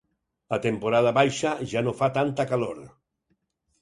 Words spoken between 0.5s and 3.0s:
A temporada baixa ja no fa tanta calor.